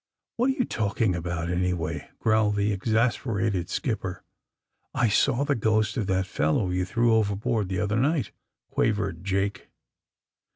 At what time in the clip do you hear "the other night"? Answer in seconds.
7.69-8.31